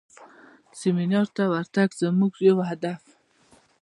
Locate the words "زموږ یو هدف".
2.01-2.99